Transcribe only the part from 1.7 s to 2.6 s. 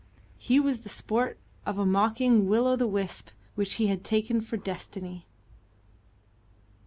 a mocking